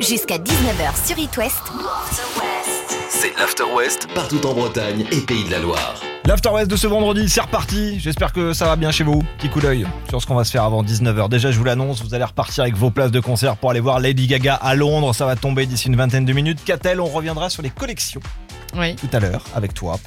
[0.00, 1.60] Jusqu'à 19h sur It West.
[3.10, 6.00] C'est l'After West partout en Bretagne et Pays de la Loire.
[6.24, 8.00] L'After West de ce vendredi, c'est reparti.
[8.00, 9.22] J'espère que ça va bien chez vous.
[9.36, 11.28] Petit coup d'œil sur ce qu'on va se faire avant 19h.
[11.28, 14.00] Déjà, je vous l'annonce, vous allez repartir avec vos places de concert pour aller voir
[14.00, 15.14] Lady Gaga à Londres.
[15.14, 16.60] Ça va tomber d'ici une vingtaine de minutes.
[16.64, 18.22] Qu'a-t-elle On reviendra sur les collections
[18.76, 18.94] Oui.
[18.96, 19.98] tout à l'heure avec toi.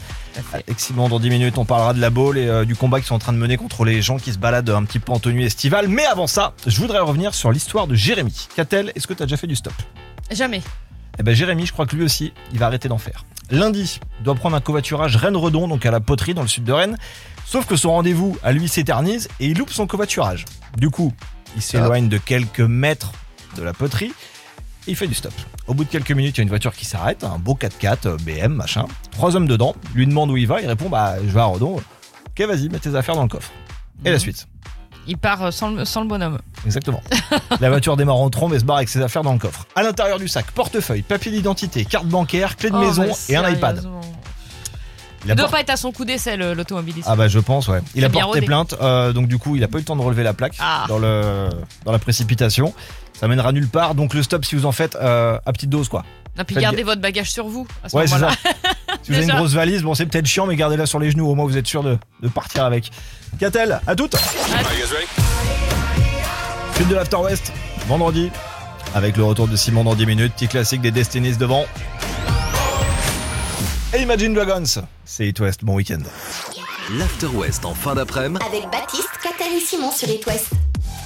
[0.53, 3.07] Avec Simon, dans 10 minutes, on parlera de la bowl et euh, du combat qu'ils
[3.07, 5.19] sont en train de mener contre les gens qui se baladent un petit peu en
[5.19, 5.87] tenue estivale.
[5.87, 8.47] Mais avant ça, je voudrais revenir sur l'histoire de Jérémy.
[8.55, 9.73] Qu'a-t-elle Est-ce que tu as déjà fait du stop?
[10.31, 10.61] Jamais.
[11.19, 13.25] Eh ben Jérémy, je crois que lui aussi, il va arrêter d'en faire.
[13.51, 16.71] Lundi, il doit prendre un covoiturage Rennes-Redon, donc à la poterie dans le sud de
[16.71, 16.97] Rennes.
[17.45, 20.45] Sauf que son rendez-vous à lui s'éternise et il loupe son covoiturage.
[20.77, 21.13] Du coup,
[21.55, 23.11] il s'éloigne de quelques mètres
[23.57, 24.13] de la poterie
[24.87, 25.33] il fait du stop.
[25.67, 27.97] Au bout de quelques minutes, il y a une voiture qui s'arrête, un beau 4x4
[28.07, 28.85] euh, BM, machin.
[29.11, 31.75] Trois hommes dedans, lui demande où il va, il répond bah je vais à Redon.
[31.77, 33.51] Ok, vas-y, mets tes affaires dans le coffre.
[34.05, 34.47] Et la suite.
[35.05, 36.39] Il part euh, sans le, sans le bonhomme.
[36.65, 37.01] Exactement.
[37.59, 39.65] La voiture démarre en trombe et se barre avec ses affaires dans le coffre.
[39.75, 43.35] À l'intérieur du sac, portefeuille, papier d'identité, carte bancaire, clé de Oh, maison mais et
[43.35, 43.83] un iPad.
[45.25, 47.07] Il Il doit pas être à son coup d'essai, l'automobiliste.
[47.09, 47.79] Ah bah je pense ouais.
[47.95, 50.01] Il a porté plainte, euh, donc du coup il a pas eu le temps de
[50.01, 50.83] relever la plaque Ah.
[50.89, 51.49] dans le
[51.85, 52.73] dans la précipitation.
[53.23, 53.95] Ça mènera nulle part.
[53.95, 56.03] Donc le stop si vous en faites euh, à petite dose quoi.
[56.37, 57.65] Et puis faites gardez votre bagage sur vous.
[57.81, 58.31] À ce Ouais c'est ça.
[59.01, 61.29] si vous avez une grosse valise, bon c'est peut-être chiant mais gardez-la sur les genoux.
[61.29, 62.91] Au moins vous êtes sûr de, de partir avec.
[63.39, 64.17] Qu'a-t-elle À toutes.
[66.75, 67.53] Suite de l'After West,
[67.87, 68.29] vendredi,
[68.93, 71.65] avec le retour de Simon dans 10 minutes, petit classique des Destinies devant.
[73.93, 76.01] Et Imagine Dragons, c'est It West, bon week-end.
[76.91, 80.49] L'After West en fin d'après-midi Avec Baptiste, Catel et Simon sur It West.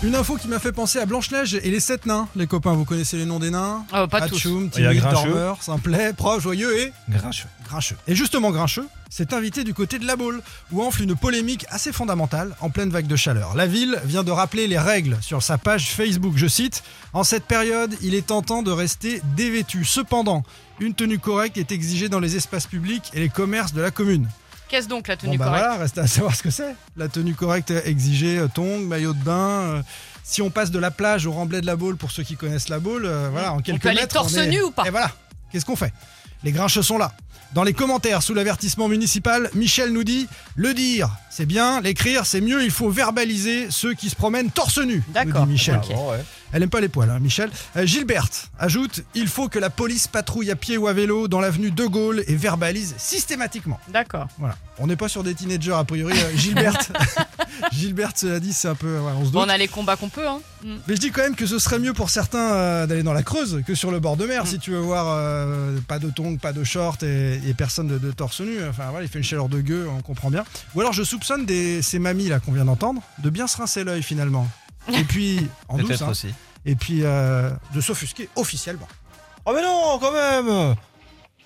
[0.04, 2.28] Une info qui m'a fait penser à Blanche-Neige et les sept nains.
[2.36, 3.84] Les copains, vous connaissez les noms des nains?
[3.92, 4.36] Oh, pas tous.
[4.36, 5.30] Hatchoum, Il y a Timmy, Grincheux.
[5.30, 7.48] Dormeur, Simplet, Proche, Joyeux et Grincheux.
[7.68, 7.96] Grincheux.
[8.08, 11.92] Et justement, Grincheux s'est invité du côté de la Baule, où enfle une polémique assez
[11.92, 13.56] fondamentale en pleine vague de chaleur.
[13.56, 16.34] La ville vient de rappeler les règles sur sa page Facebook.
[16.36, 19.84] Je cite En cette période, il est tentant de rester dévêtu.
[19.84, 20.44] Cependant,
[20.80, 24.30] une tenue correcte est exigée dans les espaces publics et les commerces de la commune.
[24.70, 26.76] Qu'est-ce donc la Bon tenue bah correcte voilà, reste à savoir ce que c'est.
[26.98, 29.34] La tenue correcte exigée, euh, tongs, maillot de bain.
[29.78, 29.82] euh,
[30.24, 32.68] si on passe de la plage au remblai de la Baule, pour ceux qui connaissent
[32.70, 34.14] la Baule, euh, voilà, en quelques peut aller mètres.
[34.14, 35.10] torse on est- nu ou pas Et voilà,
[35.52, 35.94] qu'est-ce qu'on fait?
[36.44, 37.12] Les grincheux sont là.
[37.54, 42.42] Dans les commentaires sous l'avertissement municipal, Michel nous dit Le dire, c'est bien, l'écrire, c'est
[42.42, 44.96] mieux, il faut verbaliser ceux qui se promènent torse nu.
[45.08, 45.78] nous D'accord, dit Michel.
[45.78, 45.88] ok.
[45.96, 46.24] Bon, ouais.
[46.52, 47.50] Elle aime pas les poils, hein, Michel.
[47.78, 51.40] Euh, Gilberte ajoute Il faut que la police patrouille à pied ou à vélo dans
[51.40, 53.80] l'avenue de Gaulle et verbalise systématiquement.
[53.90, 54.28] D'accord.
[54.38, 54.56] Voilà.
[54.80, 56.14] On n'est pas sur des teenagers a priori.
[56.20, 56.92] Euh, Gilberte,
[57.72, 59.00] Gilberte, cela dit, c'est un peu.
[59.00, 59.50] ouais, on se Bon, doute.
[59.50, 60.40] on a les combats qu'on peut, hein.
[60.64, 60.76] Mm.
[60.88, 63.24] Mais je dis quand même que ce serait mieux pour certains euh, d'aller dans la
[63.24, 64.48] Creuse que sur le bord de mer Mm.
[64.48, 67.98] si tu veux voir euh, pas de tongs, pas de shorts et, et personne de,
[67.98, 68.58] de torse nu.
[68.70, 70.44] Enfin voilà, il fait une chaleur de gueux, on comprend bien.
[70.76, 73.84] Ou alors je soupçonne des, ces mamies là qu'on vient d'entendre de bien se rincer
[73.84, 74.48] l'œil finalement.
[74.94, 76.10] Et puis en douce, hein.
[76.10, 76.28] aussi.
[76.66, 78.88] et puis euh, de s'offusquer officiellement.
[79.46, 80.76] Oh mais non, quand même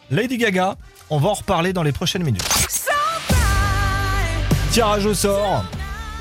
[0.09, 0.75] Lady Gaga,
[1.09, 2.43] on va en reparler dans les prochaines minutes.
[4.71, 5.65] Tirage au sort,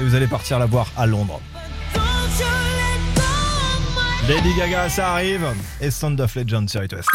[0.01, 1.41] et vous allez partir la voir à Londres.
[4.29, 5.47] Lady Gaga, ça arrive,
[5.81, 7.09] et Sound of Legend sur It West.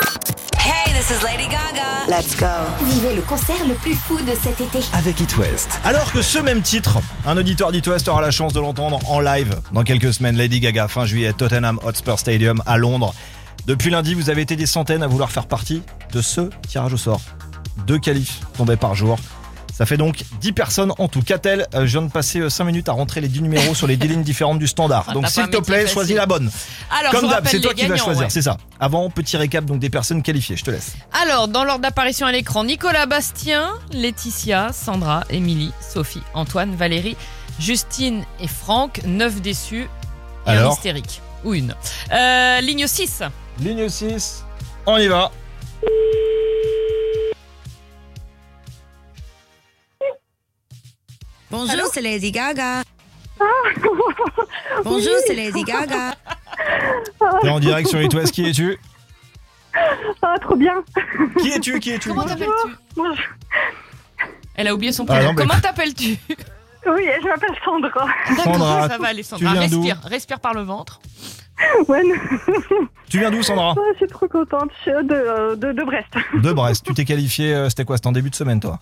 [0.60, 2.08] Hey, this is Lady Gaga.
[2.08, 2.46] Let's go.
[2.84, 4.80] Vivez le concert le plus fou de cet été.
[4.94, 5.80] avec It West.
[5.84, 9.20] Alors que ce même titre, un auditeur d'It West aura la chance de l'entendre en
[9.20, 10.36] live dans quelques semaines.
[10.36, 13.14] Lady Gaga, fin juillet, Tottenham Hotspur Stadium à Londres.
[13.66, 15.82] Depuis lundi, vous avez été des centaines à vouloir faire partie
[16.12, 17.22] de ce tirage au sort.
[17.88, 19.18] Deux qualifs tombés par jour.
[19.78, 21.22] Ça fait donc 10 personnes en tout.
[21.22, 23.98] Qu'a-t-elle Euh, Je viens de passer 5 minutes à rentrer les 10 numéros sur les
[23.98, 25.04] 10 lignes différentes du standard.
[25.10, 26.50] Ah, donc s'il te plaît, choisis la bonne.
[26.98, 28.30] Alors, Comme d'hab, c'est toi qui vas choisir, ouais.
[28.30, 28.56] c'est ça.
[28.80, 30.56] Avant, petit récap donc des personnes qualifiées.
[30.56, 30.94] Je te laisse.
[31.22, 37.18] Alors, dans l'ordre d'apparition à l'écran, Nicolas Bastien, Laetitia, Sandra, Émilie, Sophie, Antoine, Valérie,
[37.60, 39.90] Justine et Franck, 9 déçus
[40.48, 41.22] et un hystérique.
[41.44, 41.76] Ou une.
[42.14, 43.24] Euh, ligne 6.
[43.60, 44.46] Ligne 6,
[44.86, 45.32] on y va.
[51.52, 52.82] Bonjour, c'est Lady Gaga.
[54.84, 56.16] Bonjour, c'est Lady Gaga.
[57.42, 58.78] T'es en direct sur It West, qui es-tu?
[60.22, 60.84] Ah, trop bien.
[61.40, 62.10] Qui es-tu Qui es-tu?
[62.10, 63.02] Comment t'appelles-tu?
[64.56, 65.34] Elle a oublié son Ah, prénom.
[65.34, 66.18] mais- Comment t'appelles-tu?
[66.88, 68.08] Oui, je m'appelle Sandra.
[68.44, 69.52] Sandra, Ça va aller, Sandra.
[69.54, 69.82] tu viens d'où?
[69.82, 71.00] Respire, respire par le ventre.
[71.88, 72.04] Ouais.
[73.10, 73.74] Tu viens d'où Sandra?
[73.78, 74.70] Ah, je suis trop contente.
[74.86, 76.08] Je suis de, euh, de, de Brest.
[76.36, 76.86] De Brest.
[76.86, 78.80] Tu t'es qualifié, euh, c'était quoi C'était en début de semaine toi?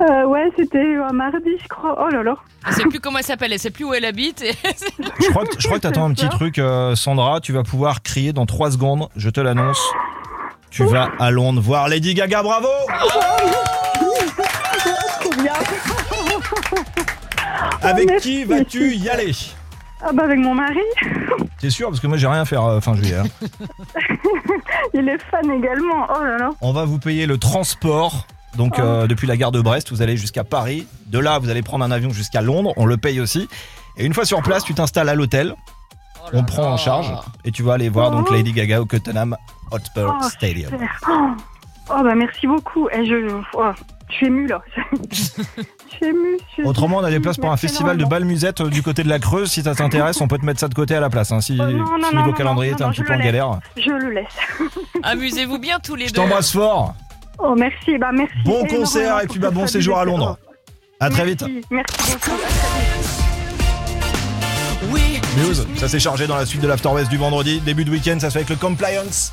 [0.00, 1.96] Euh, ouais, c'était un mardi, je crois.
[2.06, 2.34] Oh là là.
[2.66, 4.42] Elle sait plus comment elle s'appelle, elle sait plus où elle habite.
[4.42, 4.52] et-
[5.20, 8.02] Je crois que, je crois que t'attends un petit truc euh, Sandra, tu vas pouvoir
[8.02, 9.80] crier dans 3 secondes, je te l'annonce.
[10.70, 12.68] Tu vas à Londres voir Lady Gaga, bravo
[15.20, 15.52] Trop bien.
[17.82, 19.32] Avec qui vas-tu y aller?
[20.06, 20.80] Ah bah avec mon mari.
[21.60, 21.88] T'es sûr?
[21.88, 23.16] Parce que moi j'ai rien à faire euh, fin juillet.
[23.18, 23.46] hein.
[24.92, 26.06] Il est fan également.
[26.14, 26.50] Oh là là.
[26.60, 28.26] On va vous payer le transport.
[28.56, 30.86] Donc euh, depuis la gare de Brest, vous allez jusqu'à Paris.
[31.06, 32.72] De là, vous allez prendre un avion jusqu'à Londres.
[32.76, 33.48] On le paye aussi.
[33.96, 35.54] Et une fois sur place, tu t'installes à l'hôtel.
[36.26, 37.12] Oh On prend en charge
[37.44, 38.32] et tu vas aller voir donc Oh.
[38.34, 39.36] Lady Gaga au Tottenham
[39.70, 40.70] Hotspur Oh, Stadium.
[40.70, 41.00] super.
[41.08, 41.28] Oh.
[41.90, 42.88] Oh, bah merci beaucoup.
[42.90, 43.14] Et je,
[43.52, 43.64] oh,
[44.08, 44.62] je suis émue là.
[45.12, 45.34] je suis
[46.06, 46.38] émue.
[46.48, 48.20] je suis- Autrement, on a des places pour un Merci festival de énormément.
[48.20, 49.50] bal musette euh, du côté de la Creuse.
[49.50, 51.30] Si ça t'intéresse, on peut te mettre ça de côté à la place.
[51.30, 53.02] hein, si, Oh, non, non, si non, niveau non, calendrier, non, t'es un non, petit
[53.02, 53.58] je peu en le galère.
[53.76, 54.36] Je le laisse.
[55.02, 56.22] Amusez-vous bien tous les Je deux.
[56.22, 56.94] t'embrasse fort.
[57.38, 57.98] Oh merci.
[57.98, 58.34] Bah merci.
[58.44, 60.38] Bon concert et puis bah bon séjour à Londres.
[61.00, 61.42] À très vite.
[61.42, 62.40] Merci, Merci beaucoup.
[65.36, 67.60] News, ça s'est chargé dans la suite de l'After West du vendredi.
[67.60, 69.32] Début de week-end, ça se fait avec le Compliance.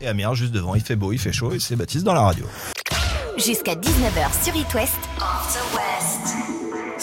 [0.00, 2.22] Et Amir, juste devant, il fait beau, il fait chaud et c'est Baptiste dans la
[2.22, 2.44] radio.
[3.36, 4.98] Jusqu'à 19h sur It West.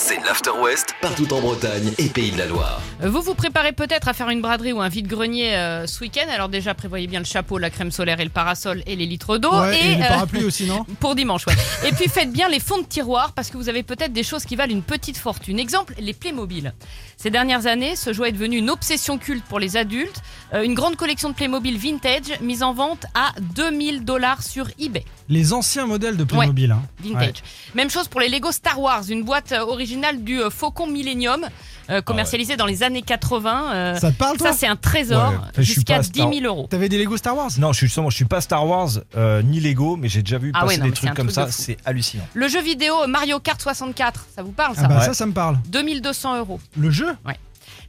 [0.10, 2.82] C'est l'After West partout en Bretagne et Pays de la Loire.
[3.00, 6.26] Vous vous préparez peut-être à faire une braderie ou un vide-grenier euh, ce week-end.
[6.34, 9.38] Alors déjà, prévoyez bien le chapeau, la crème solaire et le parasol et les litres
[9.38, 9.54] d'eau.
[9.54, 11.54] Ouais, et, les euh, parapluies aussi, non pour dimanche, ouais.
[11.86, 14.46] Et puis faites bien les fonds de tiroir parce que vous avez peut-être des choses
[14.46, 15.60] qui valent une petite fortune.
[15.60, 16.74] Exemple, les Playmobil.
[17.16, 20.24] Ces dernières années, ce jouet est devenu une obsession culte pour les adultes.
[20.56, 25.06] Euh, une grande collection de Playmobil vintage mise en vente à 2000 dollars sur eBay.
[25.30, 26.72] Les anciens modèles de Playmobil.
[26.72, 26.81] hein.
[27.04, 27.22] Vintage.
[27.28, 27.34] Ouais.
[27.76, 31.46] Même chose pour les Lego Star Wars, une boîte euh, originale du euh, Faucon Millennium,
[31.92, 33.72] euh, commercialisée dans les années 80.
[33.74, 36.34] euh, Ça te parle, toi ça, c'est un trésor Ouais, enfin, jusqu'à pas 10 Star-
[36.34, 36.68] 000 euros.
[36.70, 37.50] T'avais des Lego Star Wars?
[37.60, 40.40] Non, je suis justement, je suis pas Star Wars euh, ni Lego, mais j'ai déjà
[40.40, 42.26] vu Ah passer ouais, non, des trucs comme truc ça, c'est hallucinant.
[42.34, 44.81] Le jeu vidéo Mario Kart 64, ça vous parle ça?
[44.86, 45.06] Ah bah Ouais.
[45.06, 45.60] ça, ça me parle.
[45.68, 46.60] 2200 euros.
[46.78, 47.16] Le jeu?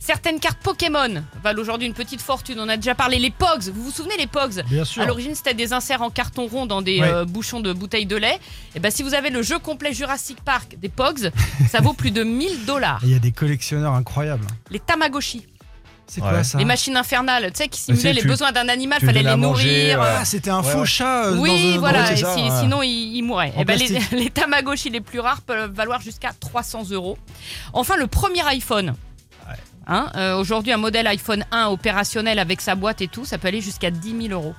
[0.02, 2.58] Certaines cartes Pokémon valent aujourd'hui une petite fortune.
[2.58, 3.64] On a déjà parlé les Pogs.
[3.74, 5.02] Vous vous souvenez les Pogs Bien sûr.
[5.02, 7.06] À l'origine, c'était des inserts en carton rond dans des Ouais.
[7.08, 8.38] euh, bouchons de bouteilles de lait.
[8.74, 11.30] Et ben, si vous avez le jeu complet Jurassic Park des Pogs,
[11.68, 13.00] ça vaut plus de 1000 dollars.
[13.04, 14.46] Et Il y a des collectionneurs incroyables.
[14.70, 15.46] Les Tamagotchi,
[16.06, 16.30] C'est Ouais.
[16.30, 19.00] quoi ça les machines infernales, tu sais, qui simulaient sais, les tu- besoins d'un animal,
[19.00, 20.00] fallait les manger, nourrir.
[20.02, 20.86] Ah, c'était un Ouais, faux ouais.
[20.86, 22.60] chat euh, Oui, dans un- voilà, et ça, si- ouais.
[22.62, 23.52] sinon il, il mourrait.
[23.54, 27.18] En Eh ben, les, les Tamagotchi les plus rares peuvent valoir jusqu'à 300 euros.
[27.74, 28.94] Enfin, le premier iPhone.
[29.90, 33.48] Hein, euh, Aujourd'hui, un modèle iPhone 1 opérationnel avec sa boîte et tout, ça peut
[33.48, 34.54] aller jusqu'à 10 000 euros.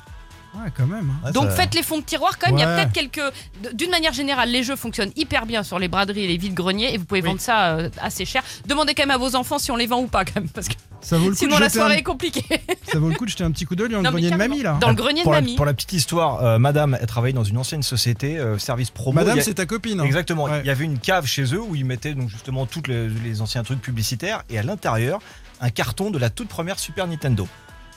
[0.53, 1.09] Ouais, quand même.
[1.09, 1.27] hein.
[1.27, 2.57] Ouais, Donc ça- faites les fonds de tiroir quand même.
[2.57, 3.33] Il y a peut-être quelques.
[3.73, 6.93] D'une manière générale, les jeux fonctionnent hyper bien sur les braderies et les vides greniers
[6.93, 7.27] et vous pouvez Oui.
[7.27, 8.43] vendre ça euh, assez cher.
[8.67, 10.67] Demandez quand même à vos enfants si on les vend ou pas quand même parce
[10.67, 11.97] que Ça vaut le coup sinon de la soirée un...
[11.99, 12.43] est compliquée.
[12.91, 14.61] Ça vaut le coup de jeter un petit coup d'œil dans le grenier de mamie
[14.61, 14.77] là.
[14.81, 15.55] Dans le grenier de pour, la, mamie.
[15.55, 19.15] pour la petite histoire, euh, madame, elle travaillait dans une ancienne société, euh, service promo.
[19.15, 20.01] Madame, a- c'est ta copine.
[20.01, 20.03] hein.
[20.03, 20.43] Exactement.
[20.45, 20.59] Ouais.
[20.63, 23.41] Il y avait une cave chez eux où ils mettaient donc justement tous les, les
[23.41, 25.19] anciens trucs publicitaires et à l'intérieur
[25.61, 27.47] un carton de la toute première Super Nintendo.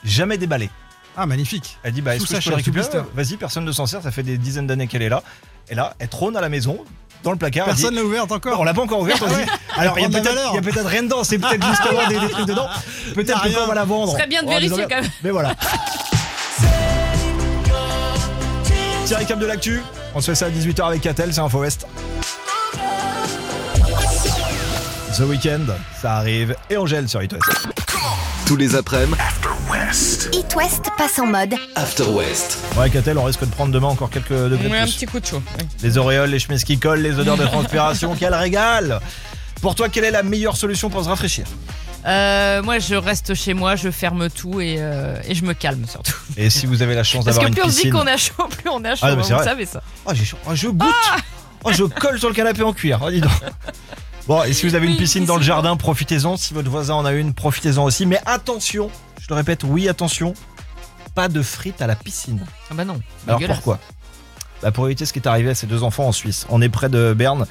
[0.04, 0.70] Jamais déballé.
[1.16, 1.78] Ah, magnifique.
[1.82, 2.88] Elle dit bah est-ce que je peux récupérer.
[3.14, 4.02] Vas-y, personne ne s'en sert.
[4.02, 5.22] Ça fait des dizaines d'années qu'elle est là.
[5.69, 6.78] Et là, elle trône à la maison
[7.22, 7.66] dans le placard.
[7.66, 8.61] Personne l'a ouverte Non, encore.
[8.61, 9.22] on l'a pas encore ouverte.
[9.22, 9.34] on dit,
[9.76, 10.50] Alors il y a peut-être valeur.
[10.52, 11.25] il y a peut-être rien dedans.
[11.25, 12.66] C'est peut-être justement des, des trucs dedans.
[13.14, 13.58] Peut-être Y a que rien.
[13.64, 14.11] on va la vendre.
[14.12, 15.11] Ce serait bien de Oh, vérifier quand même.
[15.22, 15.55] Mais voilà.
[19.05, 19.82] Petit récap de l'actu.
[20.14, 21.87] On se fait ça à 18h avec Catel, c'est Info West.
[25.17, 27.69] The Weekend, ça arrive et on gèle sur It West.
[28.46, 29.17] Tous les après-midi,
[30.32, 32.58] It West passe en mode After West.
[32.76, 35.20] Ouais, Catel, on risque de prendre demain encore quelques degrés de Ouais, un petit coup
[35.20, 35.42] de chaud.
[35.58, 35.66] oui.
[35.82, 39.00] Les auréoles, les chemises qui collent, les odeurs de transpiration, quel régal
[39.60, 41.46] Pour toi, quelle est la meilleure solution pour se rafraîchir?
[42.06, 45.84] Euh, moi, je reste chez moi, je ferme tout et, euh, et je me calme
[45.88, 46.12] surtout.
[46.36, 48.06] Et si vous avez la chance Parce d'avoir que une plus on dit piscine qu'on
[48.06, 49.00] a chaud, plus on a chaud.
[49.02, 49.44] Ah, non, mais vous c'est vrai.
[49.44, 49.82] savez ça.
[50.06, 50.36] Oh, j'ai chaud.
[50.46, 50.94] Oh, je goûte.
[51.64, 53.00] Oh, je colle sur le canapé en cuir.
[53.04, 53.32] Oh, dis donc.
[54.26, 55.52] Bon, et si vous avez Oui, une piscine dans le piscine.
[55.54, 56.38] jardin, profitez-en.
[56.38, 58.06] Si votre voisin en a une, profitez-en aussi.
[58.06, 58.90] Mais attention,
[59.24, 60.34] je le répète, oui, attention,
[61.14, 62.44] pas de frites à la piscine.
[62.70, 63.00] Ah bah non.
[63.26, 63.78] Alors pourquoi?
[64.62, 66.46] Bah Pour éviter ce qui est arrivé à ces deux enfants en Suisse.
[66.50, 67.46] On est près de Berne.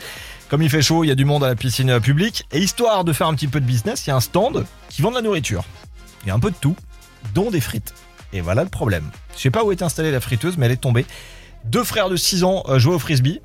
[0.49, 2.45] Comme il fait chaud, il y a du monde à la piscine publique.
[2.51, 5.01] Et histoire de faire un petit peu de business, il y a un stand qui
[5.01, 5.63] vend de la nourriture.
[6.23, 6.75] Il y a un peu de tout,
[7.33, 7.95] dont des frites.
[8.33, 9.09] Et voilà le problème.
[9.35, 11.07] Je sais pas où est installée la friteuse, mais elle est tombée.
[11.65, 13.41] Deux frères de 6 ans euh, jouaient au frisbee.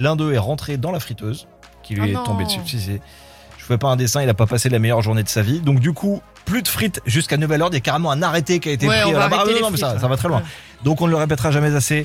[0.00, 1.46] L'un d'eux est rentré dans la friteuse,
[1.84, 2.24] qui lui Oh est non.
[2.24, 2.60] tombée dessus.
[3.62, 5.60] Je fais pas un dessin, il a pas passé la meilleure journée de sa vie.
[5.60, 7.74] Donc du coup, plus de frites jusqu'à nouvel ordre.
[7.74, 9.60] Il y a carrément un arrêté qui a été Ouais, pris on va Ah, non,
[9.60, 10.38] non, mais ça, ça va très loin.
[10.38, 10.44] ouais.
[10.84, 12.04] Donc on ne le répétera jamais assez.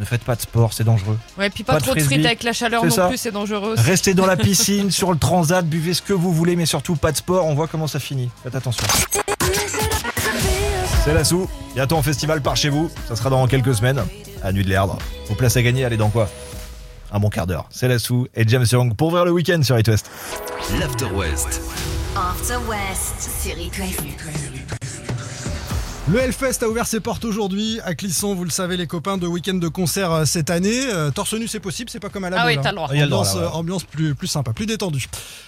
[0.00, 1.16] Ne faites pas de sport, c'est dangereux.
[1.38, 3.06] Ouais, puis pas, trop de frites avec la chaleur non ça.
[3.06, 3.74] plus, c'est dangereux.
[3.74, 3.82] aussi.
[3.84, 7.12] Restez dans la piscine, sur le transat, buvez ce que vous voulez, mais surtout pas
[7.12, 7.46] de sport.
[7.46, 8.28] On voit comment ça finit.
[8.42, 8.84] Faites attention.
[11.04, 11.48] C'est la sou.
[11.74, 12.90] Bientôt en festival par chez vous.
[13.08, 14.02] Ça sera dans quelques semaines.
[14.42, 14.98] À Nuit de l'Erdre.
[15.28, 16.28] Vos places à gagner, allez dans quoi?
[17.14, 17.68] Un bon quart d'heure.
[17.70, 20.10] C'est la sou et James Young pour ouvrir le week-end sur It West.
[20.80, 21.62] L'After West.
[22.16, 24.43] After West sur It West.
[26.06, 29.26] Le Hellfest a ouvert ses portes aujourd'hui à Clisson, vous le savez les copains, de
[29.26, 30.82] week-end de concert euh, cette année.
[30.92, 32.72] Euh, torse nu c'est possible, c'est pas comme à la Ah oui, t'as hein.
[32.72, 32.88] le droit.
[32.92, 33.54] Il y a le droit, Ambiance, là, ouais.
[33.54, 35.06] euh, ambiance plus, plus sympa, plus détendue.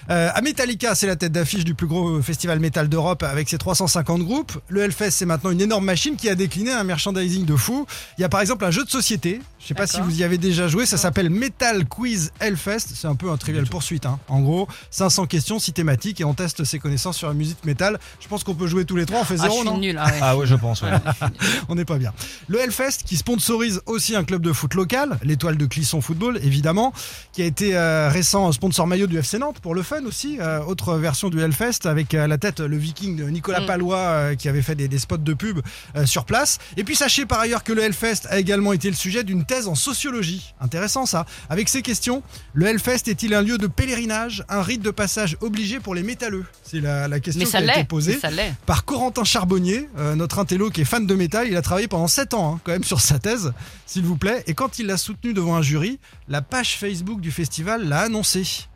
[0.09, 3.59] Euh, à Metallica, c'est la tête d'affiche du plus gros festival métal d'Europe avec ses
[3.59, 4.53] 350 groupes.
[4.69, 7.87] Le Hellfest, c'est maintenant une énorme machine qui a décliné un merchandising de fou.
[8.17, 9.43] Il y a par exemple un jeu de société.
[9.61, 10.09] Je sais pas si D'accord.
[10.09, 10.87] vous y avez déjà joué.
[10.87, 12.87] Ça s'appelle Metal Quiz Hellfest.
[12.95, 14.07] C'est un peu un trivial poursuite.
[14.07, 14.19] hein.
[14.29, 17.99] En gros, 500 questions, 6 thématiques et on teste ses connaissances sur la musique métal.
[18.21, 19.21] Je pense qu'on peut jouer tous les trois.
[19.21, 19.77] On fait Ah, je zéro, suis non?
[19.79, 19.99] nul.
[20.01, 20.19] Ah ouais.
[20.23, 20.91] Ah ouais, je pense, ouais.
[21.69, 22.13] on n'est pas bien.
[22.49, 26.93] Le Hellfest qui sponsorise aussi un club de foot local, l'étoile de Clisson Football évidemment,
[27.33, 30.39] qui a été euh, récent sponsor maillot du FC Nantes pour le fun aussi.
[30.41, 33.67] Euh, autre version du Hellfest avec à la tête le viking Nicolas Mm.
[33.67, 35.61] Palois euh, qui avait fait des, des spots de pub
[35.97, 36.59] euh, sur place.
[36.77, 39.67] Et puis sachez par ailleurs que le Hellfest a également été le sujet d'une thèse
[39.67, 40.55] en sociologie.
[40.61, 41.27] Intéressant ça.
[41.49, 42.23] Avec ces questions,
[42.53, 46.45] le Hellfest est-il un lieu de pèlerinage, un rite de passage obligé pour les métalleux?
[46.63, 48.53] C'est la, la question Mais qui a été posée mais Ça l'est.
[48.67, 51.49] par Corentin Charbonnier, euh, notre intello qui est fan de métal.
[51.49, 53.53] Il a travaillé pendant 7 ans hein, quand même sur sa thèse,
[53.87, 54.45] s'il vous plaît.
[54.47, 58.67] Et quand il l'a soutenu devant un jury, la page Facebook du festival l'a annoncé.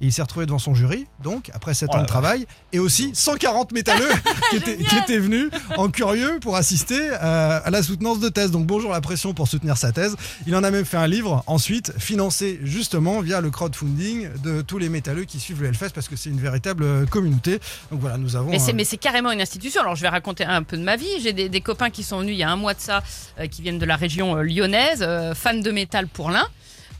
[0.00, 2.78] Et il s'est retrouvé devant son jury, donc après 7 Oh ans de travail, et
[2.78, 4.10] aussi 140 métalleux
[4.50, 8.50] qui, étaient, qui étaient venus en curieux pour assister euh, à la soutenance de thèse.
[8.50, 10.16] Donc bonjour la pression pour soutenir sa thèse.
[10.46, 14.78] Il en a même fait un livre ensuite, financé justement via le crowdfunding de tous
[14.78, 17.60] les métalleux qui suivent le Hellfest parce que c'est une véritable euh, communauté.
[17.90, 18.50] Donc voilà, nous avons.
[18.50, 19.80] Mais c'est, euh, mais c'est carrément une institution.
[19.80, 21.20] Alors je vais raconter un peu de ma vie.
[21.22, 23.02] J'ai des, des copains qui sont venus il y a un mois de ça,
[23.38, 26.46] euh, qui viennent de la région euh, lyonnaise, euh, fans de métal pour l'un.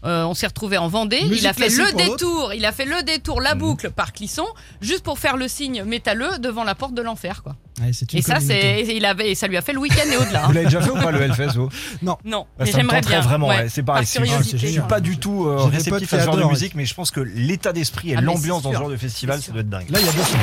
[0.05, 1.23] Euh, on s'est retrouvé en Vendée.
[1.23, 2.53] Musique il a fait le détour.
[2.55, 4.45] Il a fait le détour, la boucle par Clisson,
[4.83, 7.57] juste pour faire le signe métalleux devant la porte de l'enfer, quoi.
[7.81, 10.17] Ouais, c'est une Et ça, c'est, il avait, ça lui a fait le week-end et
[10.17, 10.45] au-delà.
[10.45, 10.47] hein.
[10.49, 11.69] Vous l'avez déjà fait ou pas le Hellfest vous
[12.03, 12.19] Non,
[12.59, 13.21] ça me j'aimerais bien.
[13.23, 14.05] vraiment, Ouais, ouais, c'est pareil.
[14.07, 14.87] je- suis génial.
[14.87, 17.73] pas du tout euh, réceptif à ce genre de musique, mais je pense que l'état
[17.73, 19.89] d'esprit et Ah, l'ambiance dans ce genre de festival, C'est ça doit être dingue.
[19.91, 20.37] Là, il y a deux sons.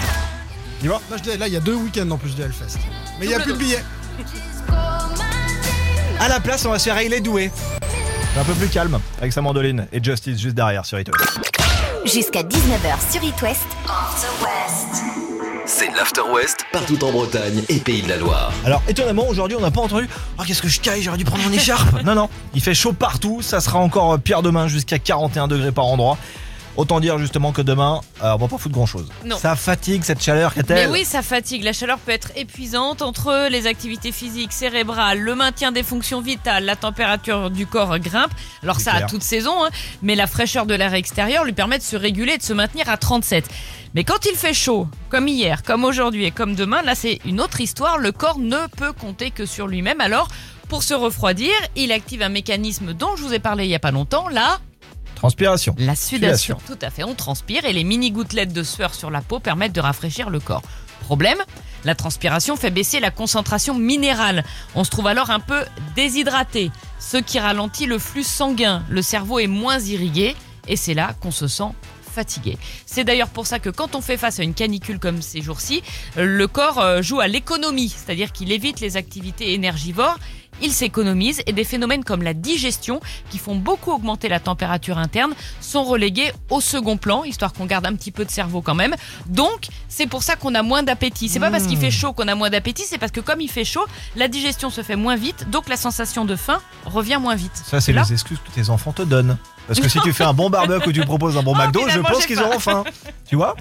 [0.82, 2.80] Tu vois Là, je dis- là, il y a deux week-ends en plus du Hellfest.
[3.20, 3.84] Mais il n'y a plus de billets.
[6.20, 7.52] À la place, on va se faire régler doué.
[8.34, 11.12] C'est un peu plus calme avec sa mandoline et Justice juste derrière sur Ito.
[12.06, 13.68] Jusqu'à 19h sur It West.
[15.66, 18.52] C'est l'After West partout en Bretagne et Pays de la Loire.
[18.66, 20.08] Alors étonnamment aujourd'hui on n'a pas entendu
[20.40, 22.94] Oh qu'est-ce que je caille j'aurais dû prendre mon écharpe Non non il fait chaud
[22.94, 26.18] partout ça sera encore euh, pire demain jusqu'à 41 degrés par endroit
[26.78, 29.38] Autant dire justement que demain euh, on va pas foutre grand chose Non.
[29.38, 31.64] Ça fatigue cette chaleur Mais qu'a-t-elle oui, ça fatigue.
[31.64, 36.66] La chaleur peut être épuisante entre les activités physiques, cérébrales, le maintien des fonctions vitales,
[36.66, 38.32] la température du corps grimpe.
[38.64, 39.08] Alors ça à clair.
[39.10, 39.70] toute saison, hein,
[40.02, 42.90] mais la fraîcheur de l'air extérieur lui permet de se réguler et de se maintenir
[42.90, 43.48] à 37.
[43.94, 47.42] Mais quand il fait chaud, comme hier, comme aujourd'hui et comme demain, là c'est une
[47.42, 47.98] autre histoire.
[47.98, 50.00] Le corps ne peut compter que sur lui-même.
[50.00, 50.30] Alors,
[50.70, 53.80] pour se refroidir, il active un mécanisme dont je vous ai parlé il y a
[53.80, 54.60] pas longtemps, là,
[55.22, 56.58] Transpiration la sudation.
[56.58, 56.58] Sudation.
[56.66, 59.72] Tout à fait, on transpire et les mini gouttelettes de sueur sur la peau permettent
[59.72, 60.64] de rafraîchir le corps.
[61.02, 61.38] Problème
[61.84, 64.44] la transpiration fait baisser la concentration minérale.
[64.74, 65.64] On se trouve alors un peu
[65.96, 68.84] déshydraté, ce qui ralentit le flux sanguin.
[68.90, 70.36] Le cerveau est moins irrigué
[70.68, 71.70] et c'est là qu'on se sent
[72.12, 72.58] fatigué.
[72.88, 75.84] C'est d'ailleurs pour ça que quand on fait face à une canicule comme ces jours-ci,
[76.18, 80.18] le corps euh, joue à l'économie, c'est-à-dire qu'il évite les activités énergivores,
[80.62, 85.34] il s'économise et des phénomènes comme la digestion, qui font beaucoup augmenter la température interne,
[85.60, 88.96] sont relégués au second plan, histoire qu'on garde un petit peu de cerveau quand même.
[89.28, 91.30] Donc, c'est pour ça qu'on a moins d'appétit.
[91.30, 93.50] C'est pas parce qu'il fait chaud qu'on a moins d'appétit, c'est parce que comme il
[93.50, 97.36] fait chaud, la digestion se fait moins vite, donc la sensation de faim revient moins
[97.36, 97.52] vite.
[97.66, 100.34] Ça c'est les excuses que tes enfants te donnent Parce que si tu fais un
[100.34, 102.84] bon barbecue ou tu proposes un bon Oh, McDo Je pense qu'ils auront faim
[103.28, 103.56] Tu vois?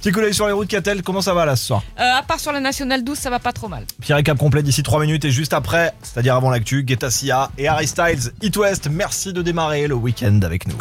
[0.00, 2.38] Petit d'œil sur les routes Catel, comment ça va là ce soir Euh, à part
[2.38, 3.84] sur la nationale 12, ça va pas trop mal.
[4.00, 7.66] Pierre récap complet d'ici 3 minutes et juste après, c'est-à-dire avant l'actu, Guetta Sia et
[7.66, 10.78] Harry Styles, It West, merci de démarrer le week-end avec nous.